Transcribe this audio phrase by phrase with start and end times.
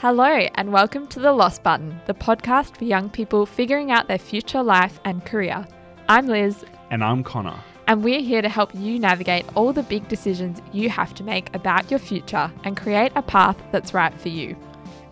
[0.00, 0.24] Hello,
[0.54, 4.62] and welcome to The Lost Button, the podcast for young people figuring out their future
[4.62, 5.66] life and career.
[6.08, 7.58] I'm Liz, And I'm Connor.
[7.86, 11.54] and we're here to help you navigate all the big decisions you have to make
[11.54, 14.56] about your future and create a path that's right for you.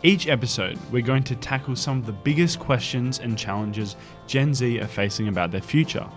[0.02, 3.94] Each episode, we're going to tackle some of the biggest questions and challenges
[4.26, 6.08] Gen Z are facing about their future,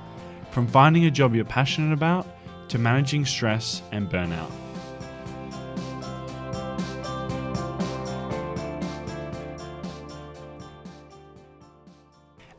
[0.52, 2.26] from finding a job you're passionate about
[2.70, 4.50] to managing stress and burnout.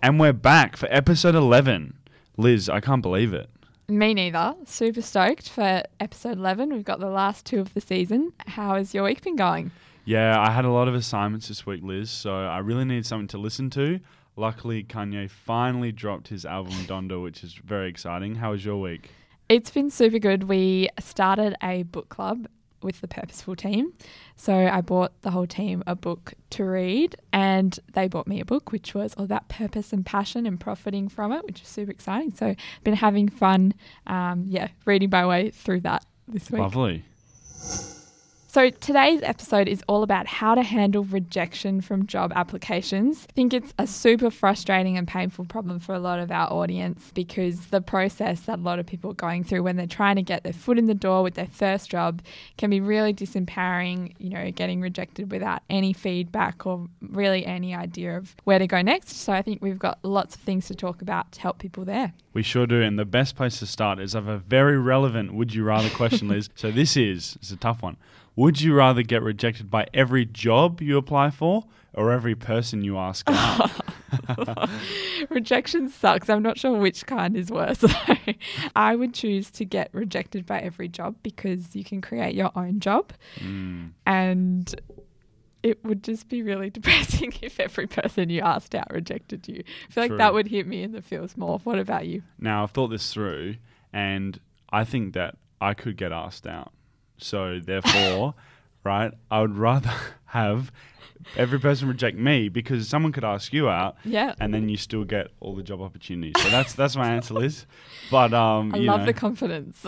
[0.04, 1.94] And we're back for episode 11.
[2.36, 3.48] Liz, I can't believe it.
[3.86, 4.56] Me neither.
[4.66, 6.72] Super stoked for episode 11.
[6.72, 8.32] We've got the last two of the season.
[8.48, 9.70] How has your week been going?
[10.04, 13.28] Yeah, I had a lot of assignments this week, Liz, so I really needed something
[13.28, 14.00] to listen to.
[14.34, 18.34] Luckily, Kanye finally dropped his album Donda, which is very exciting.
[18.34, 19.10] How was your week?
[19.48, 20.44] It's been super good.
[20.44, 22.48] We started a book club
[22.82, 23.92] with the Purposeful team.
[24.36, 28.44] So I bought the whole team a book to read, and they bought me a
[28.44, 31.90] book, which was all about purpose and passion and profiting from it, which is super
[31.90, 32.32] exciting.
[32.32, 33.74] So I've been having fun,
[34.06, 36.60] um, yeah, reading my way through that this week.
[36.60, 37.04] Lovely.
[38.52, 43.26] So today's episode is all about how to handle rejection from job applications.
[43.30, 47.12] I think it's a super frustrating and painful problem for a lot of our audience
[47.14, 50.22] because the process that a lot of people are going through when they're trying to
[50.22, 52.20] get their foot in the door with their first job
[52.58, 58.18] can be really disempowering, you know, getting rejected without any feedback or really any idea
[58.18, 59.16] of where to go next.
[59.16, 62.12] So I think we've got lots of things to talk about to help people there.
[62.34, 62.82] We sure do.
[62.82, 66.28] And the best place to start is of a very relevant would you rather question,
[66.28, 66.50] Liz.
[66.54, 67.96] so this is it's a tough one.
[68.36, 72.96] Would you rather get rejected by every job you apply for or every person you
[72.96, 73.70] ask out?
[75.30, 76.30] Rejection sucks.
[76.30, 77.84] I'm not sure which kind is worse.
[78.76, 82.80] I would choose to get rejected by every job because you can create your own
[82.80, 84.74] job Mm, and
[85.62, 89.62] it would just be really depressing if every person you asked out rejected you.
[89.88, 91.58] I feel like that would hit me in the feels more.
[91.60, 92.22] What about you?
[92.38, 93.56] Now, I've thought this through,
[93.92, 94.40] and
[94.70, 96.72] I think that I could get asked out.
[97.22, 98.34] So, therefore,
[98.84, 99.90] right, I would rather
[100.26, 100.72] have
[101.36, 104.34] every person reject me because someone could ask you out, Yeah.
[104.40, 106.42] and then you still get all the job opportunities.
[106.42, 107.66] So that's that's my answer, Liz.
[108.10, 109.84] But um, I you love know, the confidence.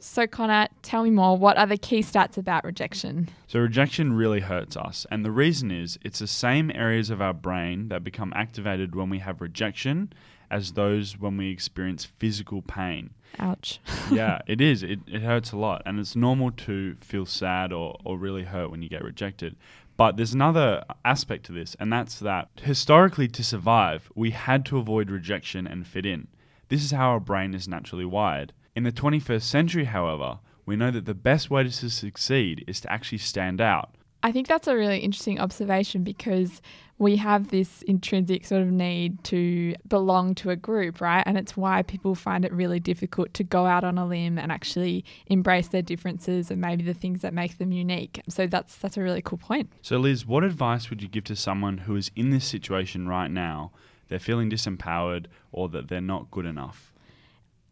[0.00, 1.36] so, Connor, tell me more.
[1.36, 3.28] What are the key stats about rejection?
[3.46, 7.34] So rejection really hurts us, and the reason is it's the same areas of our
[7.34, 10.12] brain that become activated when we have rejection
[10.50, 13.10] as those when we experience physical pain.
[13.38, 13.80] Ouch.
[14.10, 14.82] yeah, it is.
[14.82, 18.70] It, it hurts a lot, and it's normal to feel sad or, or really hurt
[18.70, 19.56] when you get rejected.
[19.96, 24.78] But there's another aspect to this, and that's that historically, to survive, we had to
[24.78, 26.28] avoid rejection and fit in.
[26.68, 28.52] This is how our brain is naturally wired.
[28.74, 32.92] In the 21st century, however, we know that the best way to succeed is to
[32.92, 33.94] actually stand out.
[34.26, 36.60] I think that's a really interesting observation because
[36.98, 41.22] we have this intrinsic sort of need to belong to a group, right?
[41.24, 44.50] And it's why people find it really difficult to go out on a limb and
[44.50, 48.20] actually embrace their differences and maybe the things that make them unique.
[48.28, 49.70] So that's that's a really cool point.
[49.80, 53.30] So, Liz, what advice would you give to someone who is in this situation right
[53.30, 53.70] now?
[54.08, 56.92] They're feeling disempowered or that they're not good enough.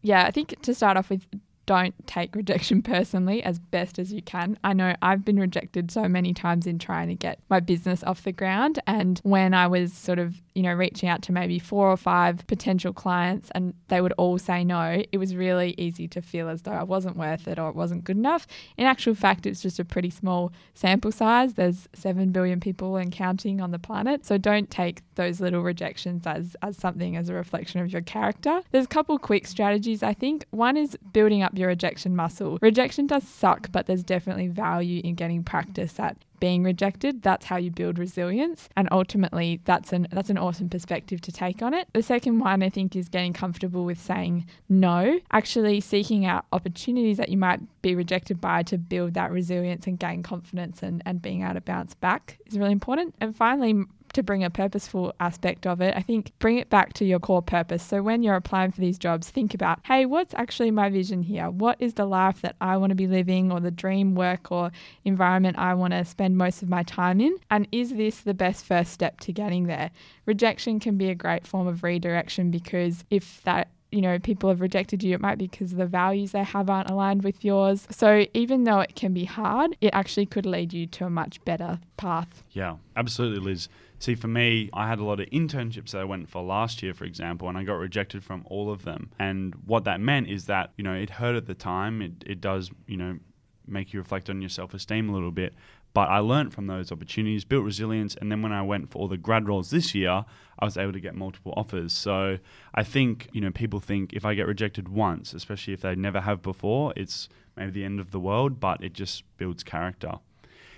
[0.03, 1.27] Yeah, I think to start off with
[1.67, 4.59] don't take rejection personally as best as you can.
[4.65, 8.25] I know I've been rejected so many times in trying to get my business off
[8.25, 8.81] the ground.
[8.87, 12.47] And when I was sort of, you know, reaching out to maybe four or five
[12.47, 16.63] potential clients and they would all say no, it was really easy to feel as
[16.63, 18.47] though I wasn't worth it or it wasn't good enough.
[18.77, 21.55] In actual fact, it's just a pretty small sample size.
[21.55, 24.25] There's 7 billion people and counting on the planet.
[24.25, 28.63] So don't take those little rejections as, as something as a reflection of your character.
[28.71, 30.47] There's a couple quick strategies, I think.
[30.51, 32.59] One is building up your rejection muscle.
[32.63, 37.23] Rejection does suck, but there's definitely value in getting practice at being rejected.
[37.23, 38.69] That's how you build resilience.
[38.77, 41.89] And ultimately that's an that's an awesome perspective to take on it.
[41.95, 45.21] The second one I think is getting comfortable with saying no.
[45.33, 49.99] Actually seeking out opportunities that you might be rejected by to build that resilience and
[49.99, 53.15] gain confidence and, and being able to bounce back is really important.
[53.23, 57.05] And finally to bring a purposeful aspect of it, I think bring it back to
[57.05, 57.83] your core purpose.
[57.83, 61.51] So when you're applying for these jobs, think about, hey, what's actually my vision here?
[61.51, 64.73] What is the life that I want to be living or the dream work or
[65.05, 67.37] environment I want to spend most of my time in?
[67.51, 69.91] And is this the best first step to getting there?
[70.27, 74.61] Rejection can be a great form of redirection because if that you know, people have
[74.61, 77.87] rejected you, it might be because the values they have aren't aligned with yours.
[77.93, 81.43] So even though it can be hard, it actually could lead you to a much
[81.45, 82.43] better path.
[82.51, 83.69] Yeah, absolutely, Liz.
[83.99, 86.93] See, for me, I had a lot of internships that I went for last year,
[86.93, 89.11] for example, and I got rejected from all of them.
[89.19, 92.03] And what that meant is that, you know, it hurt at the time.
[92.03, 93.19] It, it does, you know,
[93.67, 95.55] make you reflect on your self esteem a little bit.
[95.95, 99.09] But I learned from those opportunities, built resilience, and then when I went for all
[99.09, 100.25] the grad roles this year,
[100.59, 101.93] I was able to get multiple offers.
[101.93, 102.39] So
[102.75, 106.21] I think, you know, people think if I get rejected once, especially if they never
[106.23, 110.15] have before, it's maybe the end of the world, but it just builds character.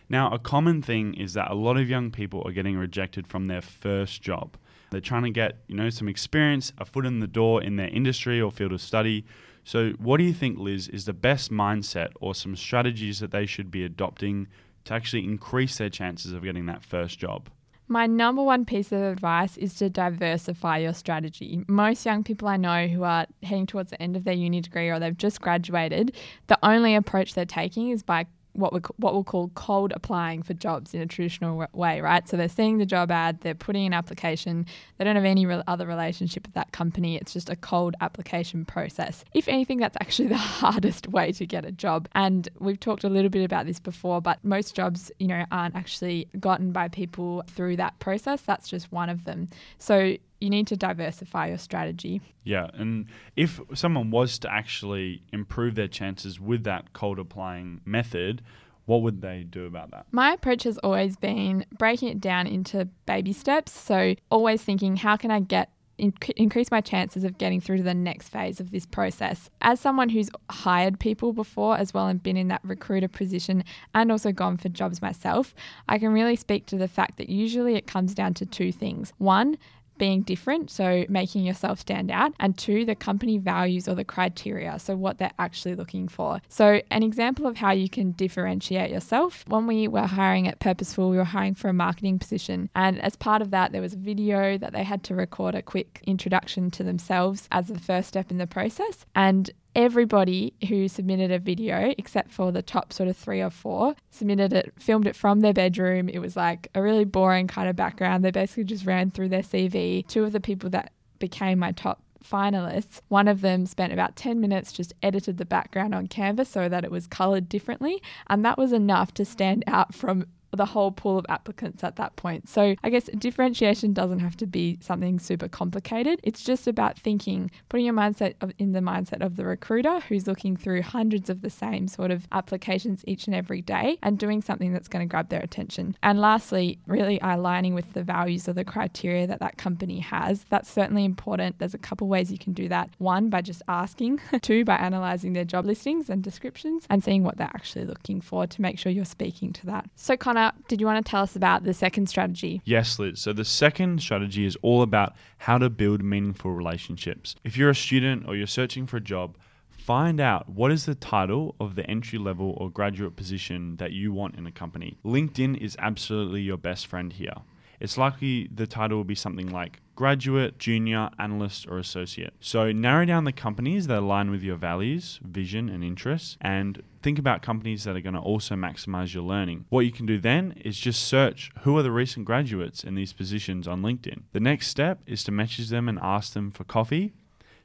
[0.08, 3.46] Now, a common thing is that a lot of young people are getting rejected from
[3.46, 4.56] their first job.
[4.90, 7.88] They're trying to get, you know, some experience, a foot in the door in their
[7.88, 9.24] industry or field of study.
[9.64, 13.46] So, what do you think, Liz, is the best mindset or some strategies that they
[13.46, 14.46] should be adopting
[14.84, 17.50] to actually increase their chances of getting that first job?
[17.88, 21.64] My number one piece of advice is to diversify your strategy.
[21.68, 24.88] Most young people I know who are heading towards the end of their uni degree
[24.88, 26.16] or they've just graduated,
[26.48, 28.26] the only approach they're taking is by
[28.56, 32.28] what we what we'll call cold applying for jobs in a traditional way, right?
[32.28, 34.66] So they're seeing the job ad, they're putting an application,
[34.98, 37.16] they don't have any re- other relationship with that company.
[37.16, 39.24] It's just a cold application process.
[39.34, 42.08] If anything, that's actually the hardest way to get a job.
[42.14, 45.76] And we've talked a little bit about this before, but most jobs, you know, aren't
[45.76, 48.42] actually gotten by people through that process.
[48.42, 49.48] That's just one of them.
[49.78, 52.20] So you need to diversify your strategy.
[52.44, 53.06] Yeah, and
[53.36, 58.42] if someone was to actually improve their chances with that cold applying method,
[58.84, 60.06] what would they do about that?
[60.12, 63.72] My approach has always been breaking it down into baby steps.
[63.72, 67.94] So, always thinking, how can I get increase my chances of getting through to the
[67.94, 69.48] next phase of this process.
[69.62, 74.12] As someone who's hired people before as well and been in that recruiter position and
[74.12, 75.54] also gone for jobs myself,
[75.88, 79.12] I can really speak to the fact that usually it comes down to two things.
[79.18, 79.56] One,
[79.98, 84.78] being different, so making yourself stand out, and two, the company values or the criteria,
[84.78, 86.40] so what they're actually looking for.
[86.48, 91.10] So, an example of how you can differentiate yourself when we were hiring at Purposeful,
[91.10, 93.98] we were hiring for a marketing position, and as part of that, there was a
[93.98, 98.30] video that they had to record a quick introduction to themselves as the first step
[98.30, 99.06] in the process.
[99.14, 103.94] And everybody who submitted a video, except for the top sort of three or four,
[104.10, 106.08] submitted it, filmed it from their bedroom.
[106.08, 108.24] It was like a really boring kind of background.
[108.24, 110.04] They basically just ran through their CV.
[110.08, 114.40] Two of the people that became my top finalists, one of them spent about 10
[114.40, 118.02] minutes just edited the background on Canva so that it was colored differently.
[118.26, 122.16] And that was enough to stand out from the whole pool of applicants at that
[122.16, 122.48] point.
[122.48, 126.20] So I guess differentiation doesn't have to be something super complicated.
[126.22, 130.26] It's just about thinking, putting your mindset of, in the mindset of the recruiter who's
[130.26, 134.42] looking through hundreds of the same sort of applications each and every day and doing
[134.42, 135.96] something that's going to grab their attention.
[136.02, 140.44] And lastly, really aligning with the values or the criteria that that company has.
[140.48, 141.58] That's certainly important.
[141.58, 142.90] There's a couple ways you can do that.
[142.98, 144.20] One, by just asking.
[144.42, 148.46] Two, by analyzing their job listings and descriptions and seeing what they're actually looking for
[148.46, 149.88] to make sure you're speaking to that.
[149.96, 152.60] So, Connor, did you want to tell us about the second strategy?
[152.64, 153.20] Yes, Liz.
[153.20, 157.34] So, the second strategy is all about how to build meaningful relationships.
[157.42, 159.38] If you're a student or you're searching for a job,
[159.70, 164.12] find out what is the title of the entry level or graduate position that you
[164.12, 164.98] want in a company.
[165.04, 167.36] LinkedIn is absolutely your best friend here
[167.80, 172.34] it's likely the title will be something like graduate, junior, analyst, or associate.
[172.38, 177.18] So narrow down the companies that align with your values, vision, and interests, and think
[177.18, 179.64] about companies that are going to also maximize your learning.
[179.70, 183.12] What you can do then is just search who are the recent graduates in these
[183.12, 184.22] positions on LinkedIn.
[184.32, 187.14] The next step is to message them and ask them for coffee.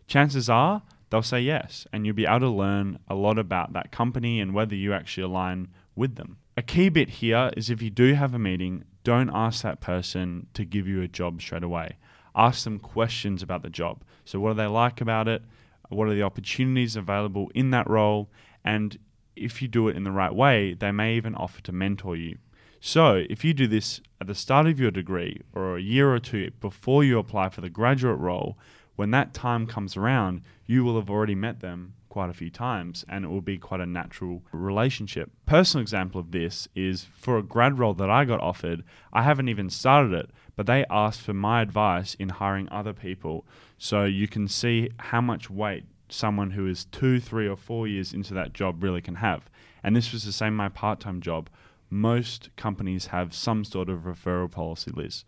[0.07, 3.91] Chances are they'll say yes, and you'll be able to learn a lot about that
[3.91, 6.37] company and whether you actually align with them.
[6.57, 10.47] A key bit here is if you do have a meeting, don't ask that person
[10.53, 11.97] to give you a job straight away.
[12.35, 14.03] Ask them questions about the job.
[14.25, 15.43] So, what do they like about it?
[15.89, 18.29] What are the opportunities available in that role?
[18.63, 18.97] And
[19.35, 22.37] if you do it in the right way, they may even offer to mentor you.
[22.79, 26.19] So, if you do this at the start of your degree or a year or
[26.19, 28.57] two before you apply for the graduate role,
[28.95, 33.05] when that time comes around, you will have already met them quite a few times
[33.07, 35.31] and it will be quite a natural relationship.
[35.45, 38.83] Personal example of this is for a grad role that I got offered,
[39.13, 40.29] I haven't even started it,
[40.61, 43.47] but they asked for my advice in hiring other people.
[43.79, 48.13] So you can see how much weight someone who is two, three, or four years
[48.13, 49.49] into that job really can have.
[49.83, 51.49] And this was the same my part time job.
[51.89, 55.25] Most companies have some sort of referral policy list.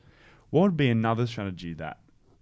[0.52, 1.98] What would be another strategy that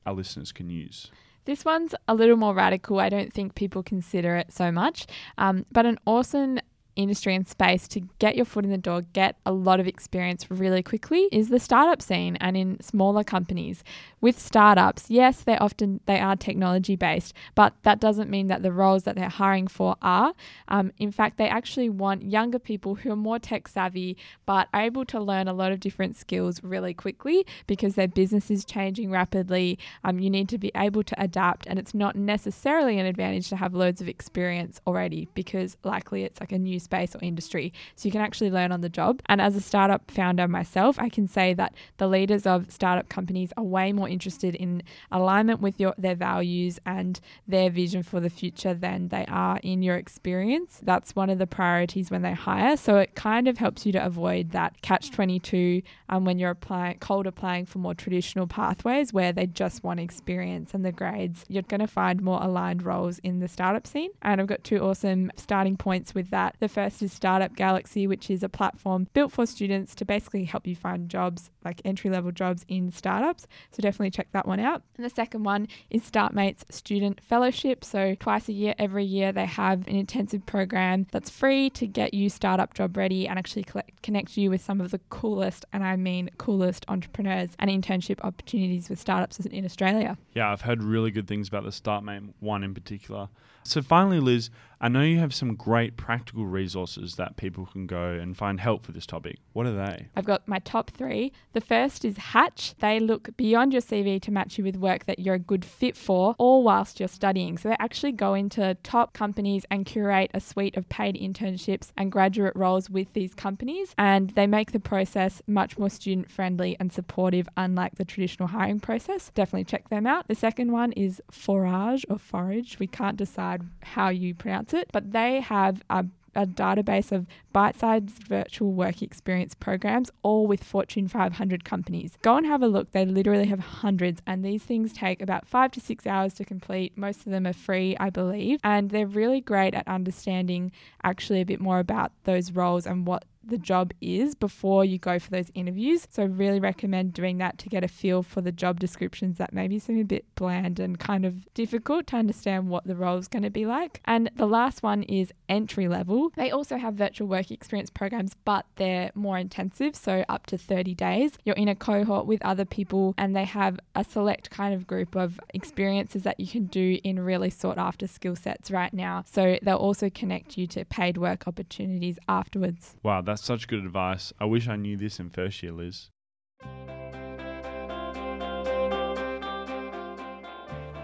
[0.05, 1.09] our listeners can use?
[1.45, 2.99] This one's a little more radical.
[2.99, 5.07] I don't think people consider it so much,
[5.37, 6.59] um, but an awesome
[6.95, 10.49] industry and space to get your foot in the door, get a lot of experience
[10.49, 13.83] really quickly is the startup scene and in smaller companies.
[14.19, 18.71] With startups, yes, they often they are technology based, but that doesn't mean that the
[18.71, 20.33] roles that they're hiring for are.
[20.67, 24.81] Um, in fact, they actually want younger people who are more tech savvy but are
[24.81, 29.11] able to learn a lot of different skills really quickly because their business is changing
[29.11, 29.79] rapidly.
[30.03, 33.55] Um, you need to be able to adapt, and it's not necessarily an advantage to
[33.55, 37.73] have loads of experience already because likely it's like a new or industry.
[37.95, 39.21] So you can actually learn on the job.
[39.27, 43.53] And as a startup founder myself, I can say that the leaders of startup companies
[43.57, 48.29] are way more interested in alignment with your their values and their vision for the
[48.29, 50.79] future than they are in your experience.
[50.83, 52.77] That's one of the priorities when they hire.
[52.77, 56.97] So it kind of helps you to avoid that catch 22 um, when you're applying
[56.99, 61.45] cold applying for more traditional pathways where they just want experience and the grades.
[61.47, 64.11] You're going to find more aligned roles in the startup scene.
[64.21, 66.55] And I've got two awesome starting points with that.
[66.59, 70.65] The first is Startup Galaxy, which is a platform built for students to basically help
[70.65, 73.47] you find jobs, like entry level jobs in startups.
[73.71, 74.83] So definitely check that one out.
[74.95, 77.83] And the second one is StartMates Student Fellowship.
[77.83, 82.13] So twice a year, every year, they have an intensive program that's free to get
[82.13, 85.83] you startup job ready and actually collect, connect you with some of the coolest, and
[85.83, 90.17] I mean coolest entrepreneurs and internship opportunities with startups in Australia.
[90.33, 93.29] Yeah, I've heard really good things about the StartMate one in particular.
[93.63, 94.49] So finally, Liz,
[94.83, 98.83] I know you have some great practical resources that people can go and find help
[98.83, 99.37] for this topic.
[99.53, 100.07] What are they?
[100.15, 101.31] I've got my top three.
[101.53, 102.73] The first is Hatch.
[102.79, 105.95] They look beyond your CV to match you with work that you're a good fit
[105.95, 107.59] for, all whilst you're studying.
[107.59, 112.11] So they actually go into top companies and curate a suite of paid internships and
[112.11, 113.93] graduate roles with these companies.
[113.99, 118.79] And they make the process much more student friendly and supportive, unlike the traditional hiring
[118.79, 119.29] process.
[119.35, 120.27] Definitely check them out.
[120.27, 122.79] The second one is Forage or Forage.
[122.79, 123.15] We can't
[123.57, 128.71] decide how you pronounce it, but they have a a database of bite sized virtual
[128.71, 132.17] work experience programs, all with Fortune 500 companies.
[132.21, 132.91] Go and have a look.
[132.91, 136.97] They literally have hundreds, and these things take about five to six hours to complete.
[136.97, 140.71] Most of them are free, I believe, and they're really great at understanding
[141.03, 145.19] actually a bit more about those roles and what the job is before you go
[145.19, 146.07] for those interviews.
[146.09, 149.53] So, I really recommend doing that to get a feel for the job descriptions that
[149.53, 153.27] maybe seem a bit bland and kind of difficult to understand what the role is
[153.27, 154.01] going to be like.
[154.05, 156.31] And the last one is entry level.
[156.35, 160.95] They also have virtual work experience programs, but they're more intensive, so up to 30
[160.95, 161.33] days.
[161.43, 165.15] You're in a cohort with other people, and they have a select kind of group
[165.15, 169.23] of experiences that you can do in really sought after skill sets right now.
[169.25, 172.95] So, they'll also connect you to paid work opportunities afterwards.
[173.03, 174.33] Wow, that's such good advice.
[174.41, 176.09] I wish I knew this in first year, Liz.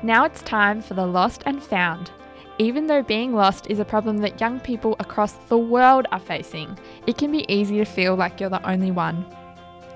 [0.04, 2.12] Now it's time for the lost and found.
[2.58, 6.78] Even though being lost is a problem that young people across the world are facing,
[7.06, 9.26] it can be easy to feel like you're the only one.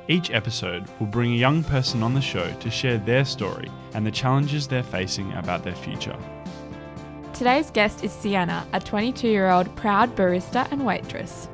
[0.08, 4.06] Each episode will bring a young person on the show to share their story and
[4.06, 6.18] the challenges they're facing about their future.
[7.34, 11.50] Today's guest is Sienna, a 22 year old proud barista and waitress.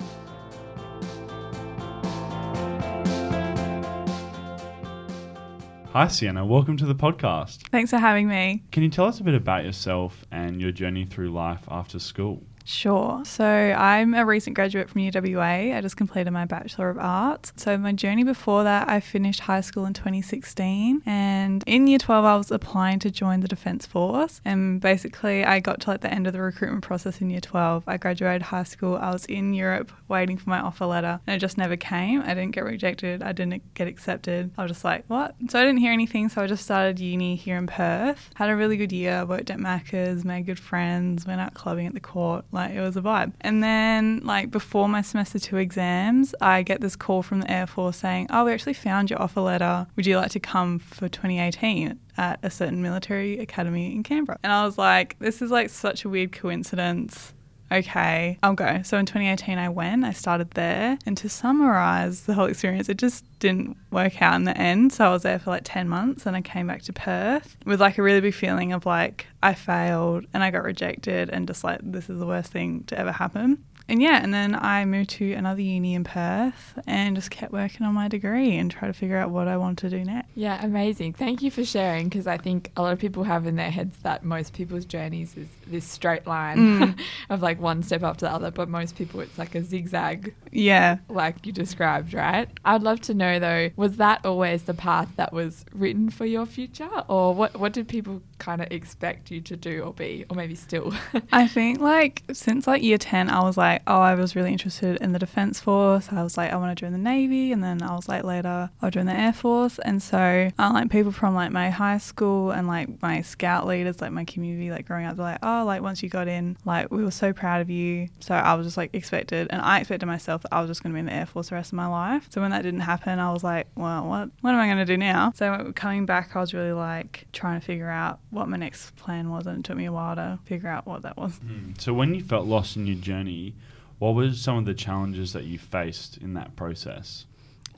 [5.98, 6.46] Hi, Sienna.
[6.46, 7.70] Welcome to the podcast.
[7.70, 8.62] Thanks for having me.
[8.72, 12.44] Can you tell us a bit about yourself and your journey through life after school?
[12.68, 13.24] Sure.
[13.24, 15.74] So I'm a recent graduate from UWA.
[15.74, 17.54] I just completed my Bachelor of Arts.
[17.56, 21.02] So my journey before that, I finished high school in 2016.
[21.06, 24.42] And in year 12, I was applying to join the Defence Force.
[24.44, 27.86] And basically, I got to like the end of the recruitment process in year 12.
[27.88, 28.98] I graduated high school.
[28.98, 31.22] I was in Europe waiting for my offer letter.
[31.26, 32.22] And it just never came.
[32.22, 33.24] I didn't get rejected.
[33.24, 34.52] I didn't get accepted.
[34.58, 35.36] I was just like, what?
[35.48, 36.28] So I didn't hear anything.
[36.28, 38.30] So I just started uni here in Perth.
[38.36, 39.26] Had a really good year.
[39.26, 42.98] Worked at Macca's, made good friends, went out clubbing at the court like it was
[42.98, 43.34] a vibe.
[43.42, 47.68] And then like before my semester two exams, I get this call from the Air
[47.68, 49.88] Force saying, "Oh, we actually found your offer letter.
[49.96, 54.40] Would you like to come for 2018?" At a certain military academy in Canberra.
[54.42, 57.34] And I was like, this is like such a weird coincidence
[57.72, 58.82] okay, I'll go.
[58.84, 60.98] So in 2018, I went, I started there.
[61.06, 64.94] And to summarize the whole experience, it just didn't work out in the end.
[64.94, 67.82] So I was there for like 10 months and I came back to Perth with
[67.82, 71.64] like a really big feeling of like, I failed and I got rejected and just
[71.64, 75.12] like, this is the worst thing to ever happen and yeah, and then I moved
[75.12, 78.94] to another uni in Perth and just kept working on my degree and try to
[78.94, 80.30] figure out what I want to do next.
[80.36, 81.14] Yeah, amazing.
[81.14, 83.96] Thank you for sharing because I think a lot of people have in their heads
[84.04, 87.00] that most people's journeys is this straight line mm.
[87.30, 90.34] of like one step after the other, but most people it's like a zigzag.
[90.52, 90.98] Yeah.
[91.08, 92.50] Like you described, right?
[92.66, 96.46] I'd love to know though, was that always the path that was written for your
[96.46, 100.36] future or what what did people kind of expect you to do or be or
[100.36, 100.94] maybe still?
[101.32, 104.52] I think like since like year 10 I was like like, oh, I was really
[104.52, 106.10] interested in the Defence Force.
[106.12, 107.52] I was like, I want to join the Navy.
[107.52, 109.80] And then I was like, later, I'll join the Air Force.
[109.80, 114.02] And so, uh, like, people from like my high school and like my scout leaders,
[114.02, 116.92] like my community, like growing up, they're like, oh, like, once you got in, like,
[116.92, 118.10] we were so proud of you.
[118.20, 119.48] So I was just like expected.
[119.52, 121.50] And I expected myself that I was just going to be in the Air Force
[121.50, 122.28] the rest of my life.
[122.32, 124.86] So when that didn't happen, I was like, well, what, what am I going to
[124.86, 125.34] do now?
[125.36, 129.30] So coming back, I was really like trying to figure out what my next plan
[129.30, 129.46] was.
[129.46, 131.40] And it took me a while to figure out what that was.
[131.40, 131.80] Mm.
[131.80, 133.54] So when you felt lost in your journey,
[134.00, 137.26] What were some of the challenges that you faced in that process?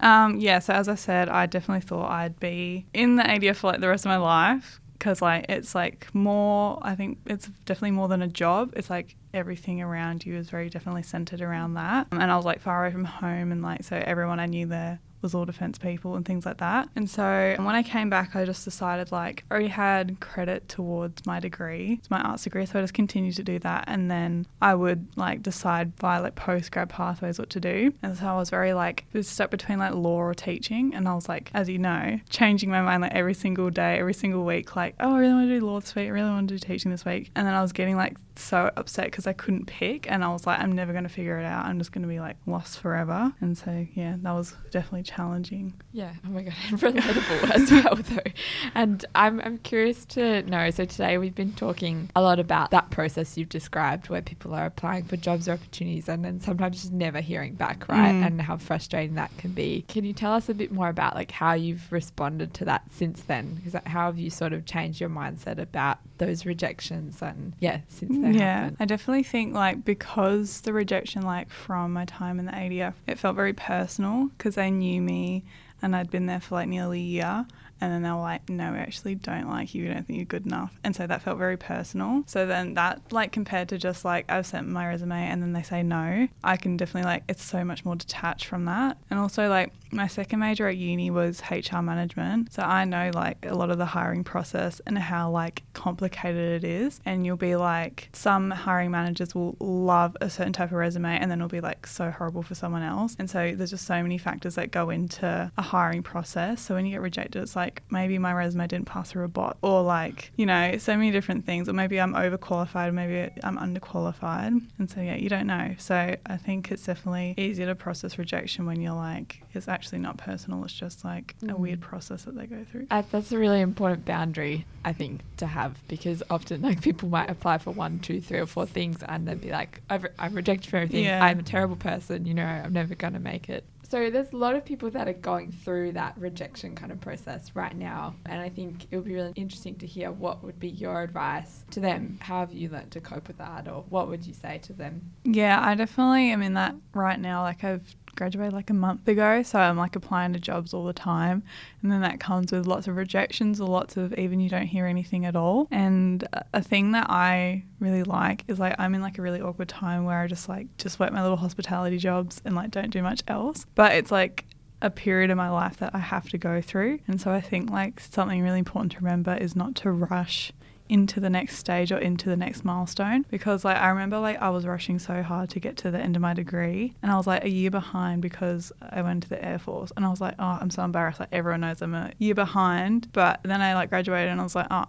[0.02, 3.68] Um, yeah, so as I said, I definitely thought I'd be in the ADF for
[3.68, 6.80] like the rest of my life because like it's like more.
[6.82, 8.74] I think it's definitely more than a job.
[8.76, 12.08] It's like everything around you is very definitely centered around that.
[12.12, 15.00] And I was like far away from home, and like so everyone I knew there
[15.22, 16.90] was all defence people and things like that.
[16.96, 21.26] And so when I came back, I just decided like I already had credit towards
[21.26, 24.46] my degree, it's my arts degree, so I just continued to do that, and then
[24.62, 27.94] I would like decide via like post grad pathways what to do.
[28.02, 31.16] And so I was very like was stuck between like law or teaching, and I
[31.16, 34.76] was like, as you know, changing my mind like every single day, every single week,
[34.76, 36.60] like oh I really want to do law this week, I really want to do
[36.60, 40.10] teaching this week, and then I was getting like so upset because I couldn't pick,
[40.10, 41.66] and I was like I'm never going to figure it out.
[41.66, 43.34] I'm just going to be like lost forever.
[43.42, 45.74] And so yeah, that was definitely challenging.
[45.92, 46.14] Yeah.
[46.26, 48.32] Oh my god, and relatable as well though.
[48.76, 50.70] And I'm I'm curious to know.
[50.70, 54.66] So today we've been talking a lot about that process you've described, where people are
[54.66, 58.14] applying for jobs or opportunities, and then sometimes just never hearing back, right?
[58.14, 58.28] Mm.
[58.28, 59.84] And how frustrating that can be.
[59.88, 63.22] Can you tell us a bit more about like how you've responded to that since
[63.24, 63.56] then?
[63.56, 68.12] Because how have you sort of changed your mindset about those rejections and yeah, since
[68.12, 68.34] then?
[68.34, 72.94] yeah, I definitely think like because the rejection like from my time in the ADF,
[73.08, 75.44] it felt very personal because they knew me
[75.82, 77.46] and I'd been there for like nearly a year.
[77.82, 79.84] And then they were like, no, we actually don't like you.
[79.84, 80.78] We don't think you're good enough.
[80.84, 82.24] And so that felt very personal.
[82.28, 85.64] So then that, like, compared to just like I've sent my resume and then they
[85.64, 88.98] say no, I can definitely, like, it's so much more detached from that.
[89.10, 92.54] And also, like, my second major at uni was HR management.
[92.54, 96.68] So I know, like, a lot of the hiring process and how, like, complicated it
[96.68, 97.00] is.
[97.06, 101.32] And you'll be like, some hiring managers will love a certain type of resume and
[101.32, 103.16] then it'll be, like, so horrible for someone else.
[103.18, 106.62] And so there's just so many factors that go into a hiring process.
[106.62, 109.58] So when you get rejected, it's like, maybe my resume didn't pass through a bot
[109.62, 114.62] or like you know so many different things or maybe i'm overqualified maybe i'm underqualified
[114.78, 118.66] and so yeah you don't know so i think it's definitely easier to process rejection
[118.66, 121.58] when you're like it's actually not personal it's just like a Mm.
[121.60, 125.48] weird process that they go through Uh, that's a really important boundary, I think, to
[125.48, 129.28] have because often like people might apply for one, two, three, or four things and
[129.28, 131.06] then be like, I've, I'm rejected for everything.
[131.06, 131.24] Yeah.
[131.24, 132.26] I'm a terrible person.
[132.26, 133.64] You know, I'm never going to make it.
[133.90, 137.56] So there's a lot of people that are going through that rejection kind of process
[137.56, 138.16] right now.
[138.28, 141.66] And I think it would be really interesting to hear what would be your advice
[141.72, 142.20] to them.
[142.22, 143.68] How have you learned to cope with that?
[143.68, 145.12] Or what would you say to them?
[145.24, 147.42] Yeah, I definitely am in that right now.
[147.42, 150.94] Like I've graduated like a month ago, so I'm like applying to jobs all the
[150.94, 151.42] time,
[151.82, 154.86] and then that comes with lots of rejections or lots of even you don't hear
[154.86, 155.68] anything at all.
[155.72, 159.70] And a- thing that I really like is like I'm in like a really awkward
[159.70, 163.02] time where I just like just work my little hospitality jobs and like don't do
[163.02, 163.66] much else.
[163.74, 164.46] But it's like
[164.82, 167.00] a period of my life that I have to go through.
[167.08, 170.52] And so I think like something really important to remember is not to rush
[170.90, 174.50] into the next stage or into the next milestone because like I remember like I
[174.50, 177.28] was rushing so hard to get to the end of my degree and I was
[177.28, 180.34] like a year behind because I went to the Air Force and I was like
[180.40, 183.12] oh I'm so embarrassed like everyone knows I'm a year behind.
[183.14, 184.86] But then I like graduated and I was like oh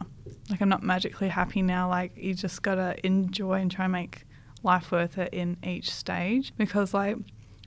[0.48, 4.24] like I'm not magically happy now like you just gotta enjoy and try and make
[4.62, 6.52] life worth it in each stage.
[6.56, 7.16] Because like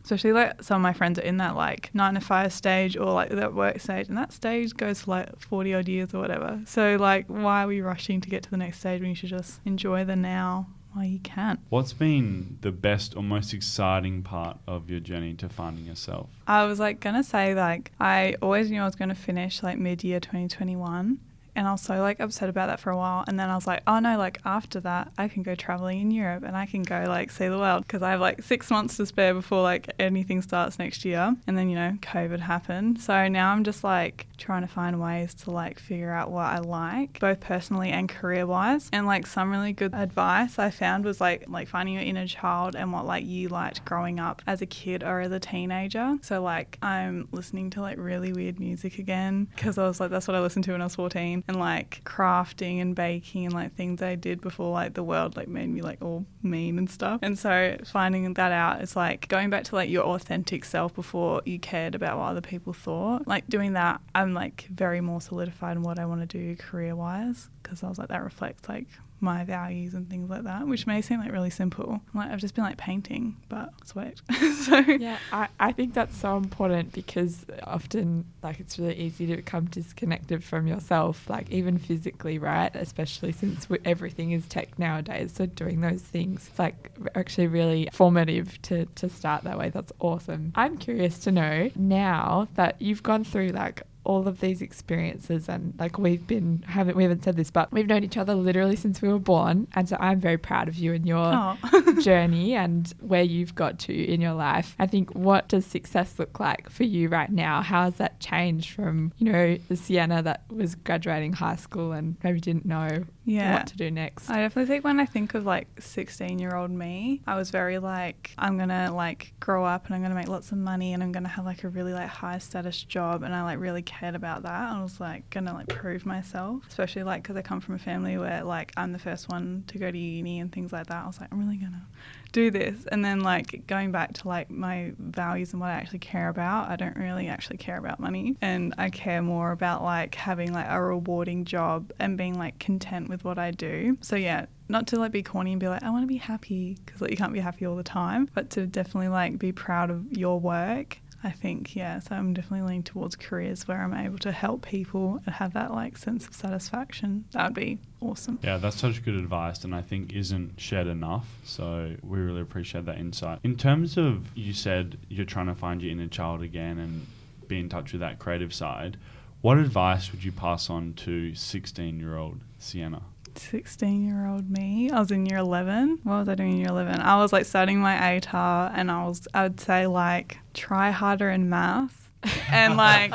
[0.04, 3.12] especially like some of my friends are in that like nine to five stage or
[3.12, 6.62] like that work stage and that stage goes for like 40 odd years or whatever.
[6.66, 9.30] So like why are we rushing to get to the next stage when you should
[9.30, 10.68] just enjoy the now?
[10.94, 15.50] While you can What's been the best or most exciting part of your journey to
[15.50, 16.30] finding yourself?
[16.46, 20.20] i was like gonna say like i always knew i was gonna finish like mid-year
[20.20, 21.18] 2021
[21.56, 23.24] and I was so like upset about that for a while.
[23.28, 26.12] And then I was like, oh no, like after that, I can go traveling in
[26.12, 28.98] Europe and I can go like see the world because I have like six months
[28.98, 31.36] to spare before like anything starts next year.
[31.48, 33.02] And then, you know, COVID happened.
[33.02, 36.60] So now I'm just like trying to find ways to like figure out what I
[36.60, 38.90] like, both personally and career wise.
[38.92, 42.76] And like some really good advice I found was like, like finding your inner child
[42.76, 46.18] and what like you liked growing up as a kid or as a teenager.
[46.22, 50.28] So like I'm listening to like really weird music again because I was like, that's
[50.28, 53.76] what I listened to when I was 14 and like crafting and baking and like
[53.76, 57.20] things I did before like the world like made me like all mean and stuff.
[57.22, 61.42] And so finding that out is like going back to like your authentic self before
[61.46, 63.28] you cared about what other people thought.
[63.28, 66.96] Like doing that, I'm like very more solidified in what I want to do career
[66.96, 68.88] wise because I was like, that reflects like
[69.24, 72.02] my values and things like that, which may seem like really simple.
[72.14, 74.22] Like I've just been like painting, but sweet.
[74.66, 79.36] so Yeah, I, I think that's so important because often, like, it's really easy to
[79.38, 82.76] become disconnected from yourself, like, even physically, right?
[82.76, 85.34] Especially since everything is tech nowadays.
[85.36, 89.70] So, doing those things, it's like actually really formative to, to start that way.
[89.70, 90.54] That's awesome.
[90.56, 95.74] I'm curious to know now that you've gone through, like, all of these experiences and
[95.80, 99.02] like we've been haven't we haven't said this but we've known each other literally since
[99.02, 101.58] we were born and so I'm very proud of you and your
[102.02, 104.76] journey and where you've got to in your life.
[104.80, 107.62] I think what does success look like for you right now?
[107.62, 112.18] How has that changed from, you know, the Sienna that was graduating high school and
[112.24, 113.54] maybe didn't know Yeah.
[113.54, 114.30] what to do next?
[114.30, 117.80] I definitely think when I think of like 16 year old me, I was very
[117.80, 121.12] like, I'm gonna like grow up and I'm gonna make lots of money and I'm
[121.12, 123.24] gonna have like a really like high status job.
[123.24, 124.72] And I like really cared about that.
[124.72, 128.18] I was like gonna like prove myself, especially like because I come from a family
[128.18, 131.04] where like I'm the first one to go to uni and things like that.
[131.04, 131.88] I was like, I'm really gonna
[132.34, 132.86] do this.
[132.92, 136.70] And then like going back to like my values and what I actually care about,
[136.70, 138.36] I don't really actually care about money.
[138.42, 143.08] And I care more about like having like a rewarding job and being like content
[143.08, 143.98] with what I do.
[144.02, 146.78] So yeah, not to like be corny and be like, I want to be happy
[146.86, 149.90] because like you can't be happy all the time, but to definitely like be proud
[149.90, 150.98] of your work.
[151.24, 152.00] I think, yeah.
[152.00, 155.72] So I'm definitely leaning towards careers where I'm able to help people and have that
[155.72, 157.26] like sense of satisfaction.
[157.32, 158.40] That would be awesome.
[158.44, 161.28] Yeah, that's such good advice, and I think isn't shared enough.
[161.46, 163.40] So we really appreciate that insight.
[163.44, 167.08] In terms of, you said you're trying to find your inner child again and
[167.48, 168.98] be in touch with that creative side.
[169.42, 173.02] What advice would you pass on to 16 year old Sienna?
[173.38, 174.90] 16 year old me.
[174.92, 176.00] I was in year 11.
[176.04, 177.02] What was I doing in year 11?
[177.02, 181.30] I was like studying my ATAR and I was, I would say like try harder
[181.30, 182.10] in maths
[182.50, 183.14] and like,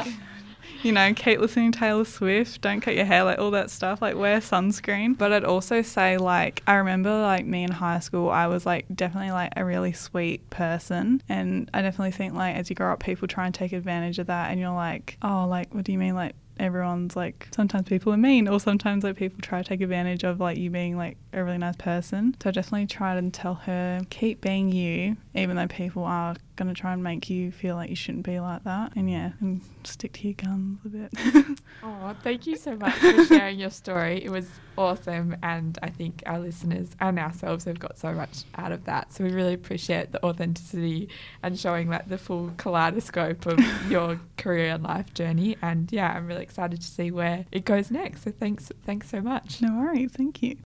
[0.82, 4.00] you know, keep listening to Taylor Swift, don't cut your hair, like all that stuff,
[4.00, 5.16] like wear sunscreen.
[5.16, 8.86] But I'd also say like, I remember like me in high school, I was like
[8.94, 11.22] definitely like a really sweet person.
[11.28, 14.26] And I definitely think like as you grow up, people try and take advantage of
[14.26, 16.14] that and you're like, oh, like, what do you mean?
[16.14, 20.24] Like, everyone's like sometimes people are mean or sometimes like people try to take advantage
[20.24, 22.34] of like you being like a really nice person.
[22.42, 26.68] So I definitely try and tell her keep being you even though people are going
[26.68, 29.62] to try and make you feel like you shouldn't be like that and yeah and
[29.84, 34.22] stick to your guns a bit Oh, thank you so much for sharing your story.
[34.24, 38.72] It was awesome, and I think our listeners and ourselves have got so much out
[38.72, 39.12] of that.
[39.12, 41.08] So we really appreciate the authenticity
[41.42, 45.56] and showing like the full kaleidoscope of your career and life journey.
[45.62, 48.24] And yeah, I'm really excited to see where it goes next.
[48.24, 49.62] So thanks, thanks so much.
[49.62, 50.56] no worries thank you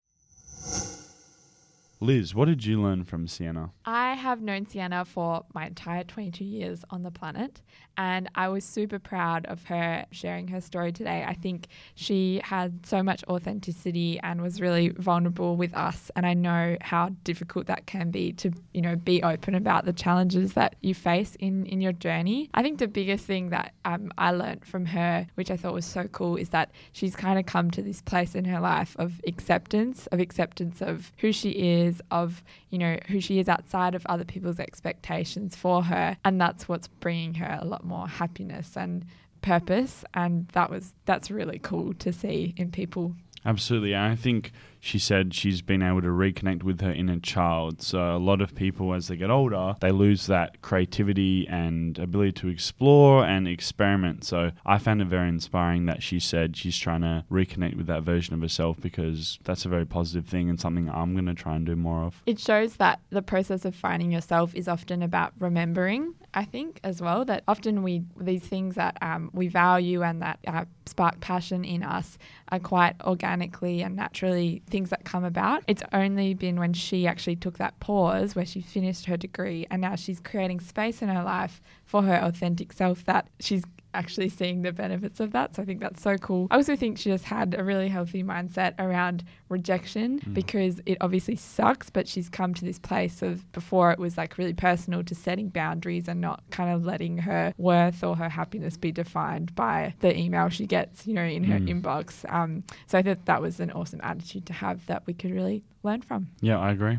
[2.02, 3.70] Liz, what did you learn from Sienna?
[3.84, 7.62] I have known Sienna for my entire 22 years on the planet,
[7.96, 11.24] and I was super proud of her sharing her story today.
[11.24, 16.34] I think she had so much authenticity and was really vulnerable with us, and I
[16.34, 20.74] know how difficult that can be to, you know, be open about the challenges that
[20.80, 22.50] you face in in your journey.
[22.52, 25.86] I think the biggest thing that um, I learned from her, which I thought was
[25.86, 29.20] so cool, is that she's kind of come to this place in her life of
[29.24, 34.06] acceptance, of acceptance of who she is, of you know who she is outside of
[34.06, 39.04] other people's expectations for her, and that's what's bringing her a lot more happiness and
[39.42, 40.04] purpose.
[40.14, 43.14] And that was that's really cool to see in people.
[43.44, 43.96] Absolutely.
[43.96, 44.52] I think
[44.84, 47.80] she said she's been able to reconnect with her inner child.
[47.80, 52.32] So a lot of people, as they get older, they lose that creativity and ability
[52.32, 54.24] to explore and experiment.
[54.24, 58.02] So I found it very inspiring that she said she's trying to reconnect with that
[58.02, 61.54] version of herself because that's a very positive thing and something I'm going to try
[61.54, 62.20] and do more of.
[62.26, 66.14] It shows that the process of finding yourself is often about remembering.
[66.34, 70.38] I think as well that often we these things that um, we value and that
[70.46, 72.18] uh, spark passion in us
[72.50, 75.62] are quite organically and naturally things that come about.
[75.68, 79.82] It's only been when she actually took that pause where she finished her degree and
[79.82, 83.62] now she's creating space in her life for her authentic self that she's
[83.94, 85.54] actually seeing the benefits of that.
[85.54, 86.48] So I think that's so cool.
[86.50, 91.36] I also think she just had a really healthy mindset around rejection because it obviously
[91.36, 95.14] sucks, but she's come to this place of before it was like really personal to
[95.14, 99.94] setting boundaries and not kind of letting her worth or her happiness be defined by
[100.00, 101.82] the email she gets, you know, in her Mm.
[101.82, 102.30] inbox.
[102.32, 105.62] Um, so I thought that was an awesome attitude to have that we could really
[105.82, 106.28] learn from.
[106.40, 106.98] Yeah, I agree.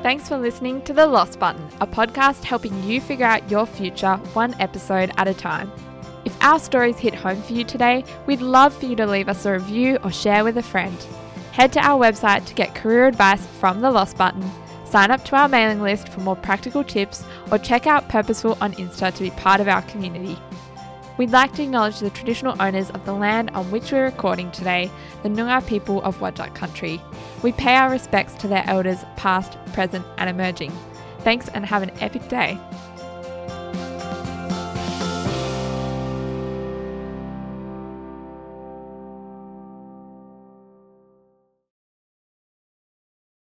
[0.00, 4.14] Thanks for listening to The Lost Button, a podcast helping you figure out your future
[4.32, 5.72] one episode at a time.
[6.24, 9.44] If our stories hit home for you today, we'd love for you to leave us
[9.44, 10.96] a review or share with a friend.
[11.50, 14.48] Head to our website to get career advice from The Lost Button,
[14.84, 18.74] sign up to our mailing list for more practical tips, or check out Purposeful on
[18.74, 20.38] Insta to be part of our community.
[21.18, 24.88] We'd like to acknowledge the traditional owners of the land on which we're recording today,
[25.24, 27.02] the Noongar people of Wadjuk country.
[27.42, 30.72] We pay our respects to their elders, past, present, and emerging.
[31.20, 32.56] Thanks and have an epic day.